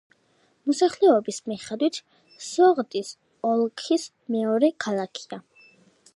[0.69, 1.99] მოსახლეობის მიხედვით
[2.47, 3.13] სოღდის
[3.51, 5.43] ოლქის მეორე ქალაქია.